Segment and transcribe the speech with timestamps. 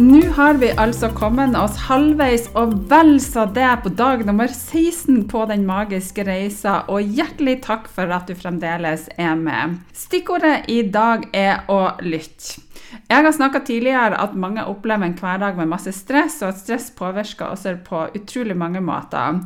[0.00, 5.26] Nå har vi altså kommet oss halvveis og vel så det på dag nummer 16
[5.28, 9.74] på Den magiske reisa, og hjertelig takk for at du fremdeles er med.
[9.92, 12.62] Stikkordet i dag er å lytte.
[13.04, 16.88] Jeg har snakka tidligere at mange opplever en hverdag med masse stress, og at stress
[16.96, 19.44] påvirker oss på utrolig mange måter.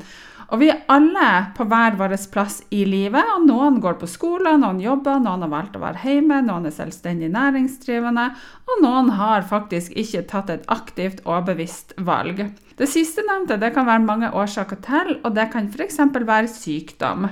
[0.54, 3.24] Og vi er alle på hver vår plass i livet.
[3.34, 6.76] og Noen går på skole, noen jobber, noen har valgt å være hjemme, noen er
[6.76, 8.28] selvstendig næringsdrivende,
[8.66, 12.46] og noen har faktisk ikke tatt et aktivt og bevisst valg.
[12.76, 15.98] Det sistnevnte kan være mange årsaker til, og det kan f.eks.
[16.12, 17.28] være sykdom.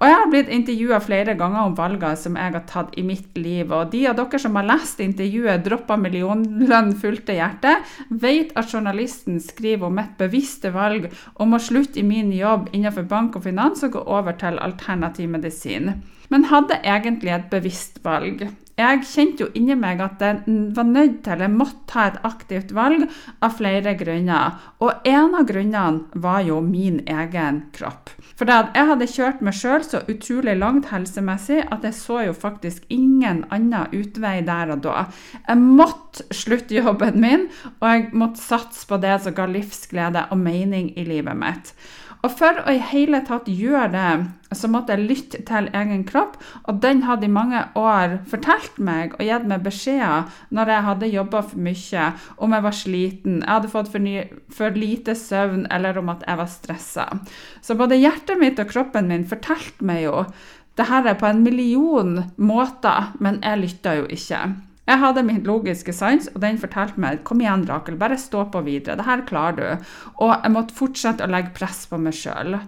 [0.00, 3.36] Og Jeg har blitt intervjua flere ganger om valgene som jeg har tatt i mitt
[3.38, 3.70] liv.
[3.70, 9.38] Og de av dere som har lest intervjuet 'Droppa millionlønn fulgte hjertet', vet at journalisten
[9.40, 13.84] skriver om et bevisste valg om å slutte i min jobb innenfor bank og finans
[13.84, 16.02] og gå over til alternativ medisin.
[16.30, 18.48] Men hadde egentlig et bevisst valg.
[18.74, 22.72] Jeg kjente jo inni meg at jeg var nødt til, jeg måtte ta et aktivt
[22.74, 23.04] valg
[23.38, 24.56] av flere grunner.
[24.82, 28.10] Og en av grunnene var jo min egen kropp.
[28.34, 32.88] For jeg hadde kjørt meg sjøl så utrolig langt helsemessig at jeg så jo faktisk
[32.90, 35.06] ingen annen utvei der og da.
[35.46, 37.46] Jeg måtte slutte jobben min,
[37.78, 41.76] og jeg måtte satse på det som ga livsglede og mening i livet mitt.
[42.24, 44.12] Og for å i hele tatt gjøre det,
[44.56, 49.16] så måtte jeg lytte til egen kropp, og den hadde i mange år fortalt meg
[49.18, 52.08] og gitt meg beskjeder når jeg hadde jobba for mye,
[52.40, 54.16] om jeg var sliten, jeg hadde fått for, ny,
[54.48, 57.08] for lite søvn eller om at jeg var stressa.
[57.60, 60.22] Så både hjertet mitt og kroppen min fortalte meg jo
[60.74, 64.40] det her er på en million måter, men jeg lytta jo ikke.
[64.84, 68.60] Jeg hadde min logiske sans, og den fortalte meg kom igjen, Rakel, bare stå på
[68.66, 68.98] videre.
[69.00, 69.86] Det her klarer du.
[70.20, 72.58] Og jeg måtte fortsette å legge press på meg sjøl.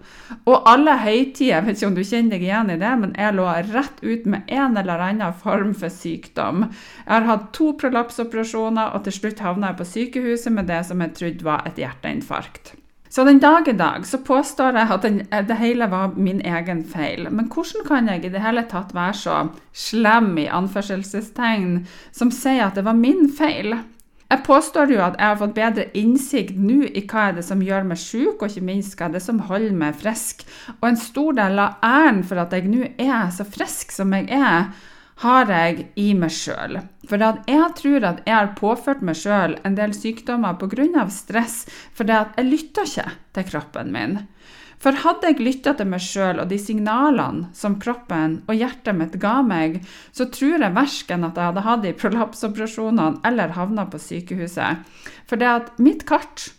[0.49, 3.37] Og alle høytider, jeg vet ikke om du kjenner deg igjen i det, men jeg
[3.37, 6.71] lå rett ut med en eller annen form for sykdom.
[7.05, 11.05] Jeg har hatt to prolapsoperasjoner, og til slutt havna jeg på sykehuset med det som
[11.05, 12.77] jeg trodde var et hjerteinfarkt.
[13.09, 15.19] Så den dag i dag så påstår jeg at den,
[15.49, 17.29] det hele var min egen feil.
[17.31, 19.37] Men hvordan kan jeg i det hele tatt være så
[19.73, 23.77] slem i anførselstegn som sier at det var min feil?
[24.27, 27.63] Jeg påstår jo at jeg har fått bedre innsikt nå i hva er det som
[27.63, 30.43] gjør meg syk, og ikke minst hva er det som holder meg frisk.
[30.81, 34.27] Og en stor del av æren for at jeg nå er så frisk som jeg
[34.35, 34.73] er,
[35.23, 36.81] har jeg i meg sjøl.
[37.09, 41.09] For jeg tror at jeg har påført meg sjøl en del sykdommer pga.
[41.09, 41.65] stress,
[41.95, 44.19] fordi jeg lytta ikke til kroppen min.
[44.77, 49.17] For hadde jeg lytta til meg sjøl og de signalene som kroppen og hjertet mitt
[49.23, 49.81] ga meg,
[50.13, 54.85] så tror jeg verken at jeg hadde hatt de prolapsoperasjonene eller havna på sykehuset.
[55.25, 56.51] For det at mitt kart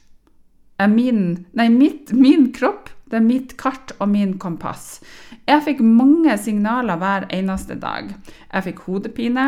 [0.82, 5.00] er min Nei, mitt, min kropp det er mitt kart og min kompass.
[5.48, 8.12] Jeg fikk mange signaler hver eneste dag.
[8.52, 9.48] Jeg fikk hodepine,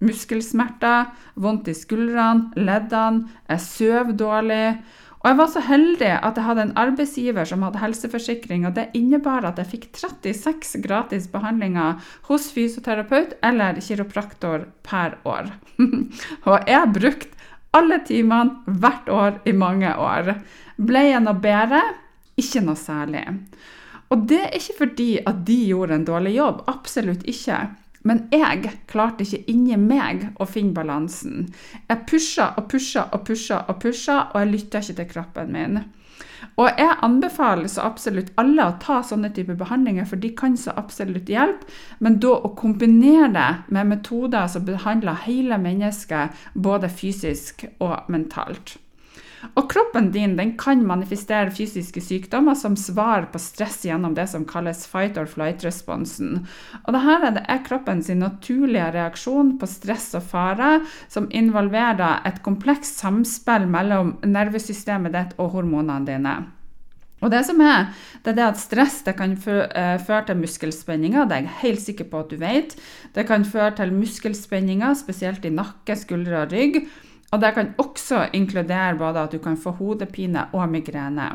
[0.00, 4.78] muskelsmerter, vondt i skuldrene, leddene, jeg sov dårlig.
[5.20, 8.86] Og jeg var så heldig at jeg hadde en arbeidsgiver som hadde helseforsikring, og det
[8.96, 11.98] innebar at jeg fikk 36 gratis behandlinger
[12.30, 15.52] hos fysioterapeut eller kiropraktor per år.
[16.48, 17.36] og jeg brukte
[17.76, 20.32] alle timene hvert år i mange år.
[20.80, 21.82] Ble jeg noe bedre?
[22.38, 23.24] Ikke noe særlig.
[24.10, 27.60] Og det er ikke fordi at de gjorde en dårlig jobb, absolutt ikke.
[28.02, 31.50] Men jeg klarte ikke inni meg å finne balansen.
[31.88, 35.82] Jeg pusha og pusha og pusha og pusha, og jeg lytta ikke til kroppen min.
[36.56, 40.74] Og jeg anbefaler så absolutt alle å ta sånne typer behandlinger, for de kan så
[40.80, 41.68] absolutt hjelpe.
[42.00, 48.78] Men da å kombinere det med metoder som behandler hele mennesket, både fysisk og mentalt.
[49.54, 54.44] Og kroppen din den kan manifestere fysiske sykdommer som svar på stress gjennom det som
[54.48, 56.44] kalles fight or flight-responsen.
[56.84, 60.70] Og dette er kroppens naturlige reaksjon på stress og fare,
[61.08, 66.38] som involverer et komplekst samspill mellom nervesystemet ditt og hormonene dine.
[67.20, 67.90] Og det som er,
[68.24, 71.82] det er det at stress det kan eh, føre til muskelspenninger, det er jeg helt
[71.84, 72.72] sikker på at du vet.
[73.14, 76.80] Det kan føre til muskelspenninger, spesielt i nakke, skuldre og rygg.
[77.30, 81.28] Og det kan også inkludere både at du kan få hodepine og migrene.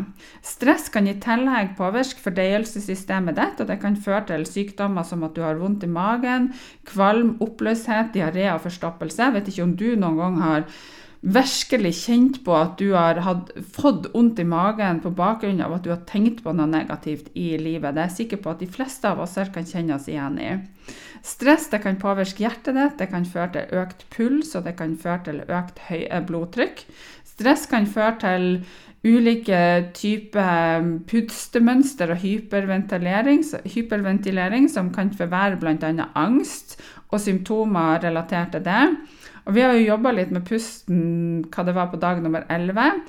[0.44, 5.38] Stress kan i tillegg påvirke fordøyelsessystemet ditt, og det kan føre til sykdommer som at
[5.38, 6.51] du har vondt i magen,
[6.89, 9.24] kvalm, oppløshet, diaré og forstoppelse.
[9.24, 10.68] Jeg vet ikke om du noen gang har
[11.25, 13.18] virkelig kjent på at du har
[13.74, 17.56] fått vondt i magen på bakgrunn av at du har tenkt på noe negativt i
[17.57, 17.95] livet.
[17.95, 20.38] Det er jeg sikker på at de fleste av oss her kan kjenne oss igjen
[20.38, 20.51] i.
[21.25, 24.94] Stress det kan påvirke hjertet ditt, det kan føre til økt puls og det kan
[25.01, 26.86] føre til økt eh, blodtrykk.
[27.25, 28.50] Stress kan føre til
[29.06, 29.60] ulike
[29.96, 36.10] typer um, pustemønster og hyperventilering, hyperventilering som kan forverre bl.a.
[36.18, 36.80] angst
[37.13, 38.81] og symptomer relatert til det.
[39.46, 43.04] Og vi har jo jobba litt med pusten hva det var på dag nummer 11.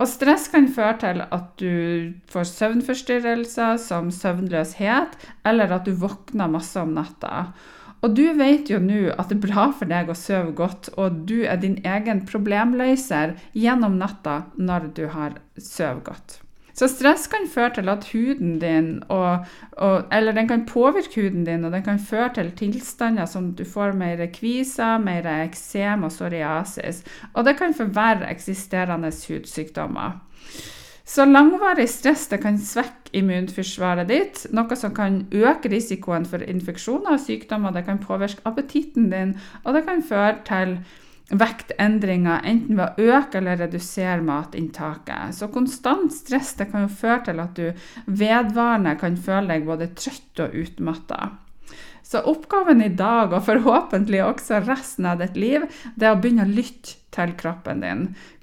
[0.00, 6.48] Og stress kan føre til at du får søvnforstyrrelser som søvnløshet, eller at du våkner
[6.48, 7.50] masse om natta.
[8.00, 11.24] Og du vet jo nå at det er bra for deg å sove godt, og
[11.28, 16.40] du er din egen problemløser gjennom natta når du har sovet godt.
[16.80, 21.44] Så stress kan føre til at huden din og, og, Eller den kan påvirke huden
[21.44, 26.14] din, og den kan føre til tilstander som du får mer kviser, mer eksem og
[26.14, 27.02] psoriasis.
[27.34, 30.20] Og det kan forverre eksisterende hudsykdommer.
[31.10, 37.24] Så langvarig stress kan svekke immunforsvaret ditt, noe som kan øke risikoen for infeksjoner og
[37.24, 37.74] sykdommer.
[37.74, 39.32] Det kan påvirke appetitten din,
[39.64, 40.76] og det kan føre til
[41.30, 45.34] vektendringer, enten ved å øke eller redusere matinntaket.
[45.34, 47.66] Så konstant stress kan jo føre til at du
[48.06, 51.24] vedvarende kan føle deg både trøtt og utmatta.
[52.10, 56.48] Så oppgaven i dag, og forhåpentlig også resten av ditt liv, det er å begynne
[56.48, 58.00] å lytte til kroppen din.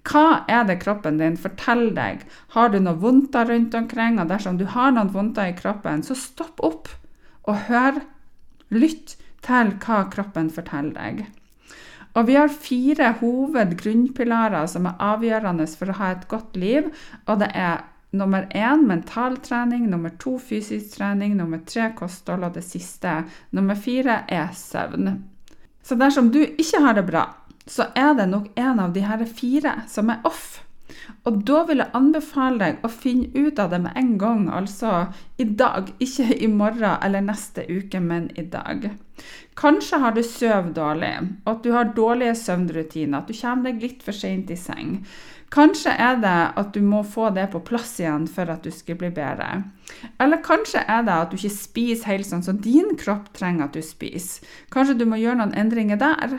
[0.08, 2.22] Hva er det kroppen din forteller deg?
[2.56, 4.22] Har du noe vondter rundt omkring?
[4.24, 6.94] Og dersom du har noen vondter i kroppen, så stopp opp
[7.44, 8.00] og hør.
[8.72, 11.28] Lytt til hva kroppen forteller deg.
[12.16, 16.88] Og vi har fire hovedgrunnpilarer som er avgjørende for å ha et godt liv.
[17.28, 17.84] Og det er
[18.18, 23.24] nummer én mentaltrening, nummer to fysisk trening, nummer tre kosthold, og det siste,
[23.56, 25.12] nummer fire, er søvn.
[25.84, 27.26] Så dersom du ikke har det bra,
[27.68, 30.64] så er det nok en av de her fire som er off.
[31.28, 35.08] Og da vil jeg anbefale deg å finne ut av det med en gang, altså
[35.40, 35.92] i dag.
[36.04, 38.90] Ikke i morgen eller neste uke, men i dag.
[39.58, 41.14] Kanskje har du sovet dårlig,
[41.46, 45.00] og at du har dårlige søvnrutiner, at du kommer deg litt for seint i seng.
[45.54, 49.00] Kanskje er det at du må få det på plass igjen for at du skal
[49.00, 49.64] bli bedre.
[50.20, 53.78] Eller kanskje er det at du ikke spiser helt sånn som din kropp trenger at
[53.78, 54.44] du spiser.
[54.74, 56.38] Kanskje du må gjøre noen endringer der.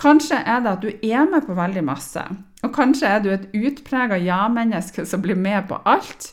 [0.00, 2.22] Kanskje er det at du er med på veldig masse.
[2.62, 6.30] Og kanskje er du et utprega ja-menneske som blir med på alt.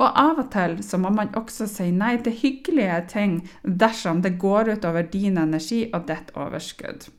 [0.00, 4.38] Og av og til så må man også si nei til hyggelige ting dersom det
[4.40, 7.10] går utover din energi og ditt overskudd.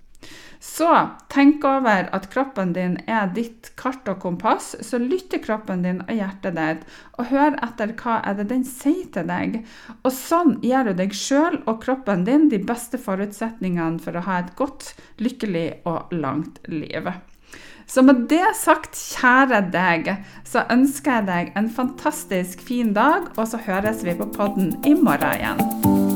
[0.62, 0.88] Så
[1.34, 4.76] tenk over at kroppen din er ditt kart og kompass.
[4.86, 6.84] Så lytt kroppen din og hjertet ditt,
[7.18, 9.58] og hør etter hva er det den sier til deg.
[10.06, 14.38] Og sånn gir du deg sjøl og kroppen din de beste forutsetningene for å ha
[14.44, 17.10] et godt, lykkelig og langt liv.
[17.92, 20.14] Så med det sagt, kjære deg,
[20.48, 24.96] så ønsker jeg deg en fantastisk fin dag, og så høres vi på podden i
[24.96, 26.11] morgen igjen.